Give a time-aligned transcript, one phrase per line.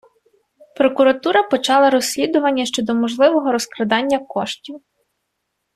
[0.77, 4.81] Прокуратура почала розслідування щодо можливого розкрадання коштів.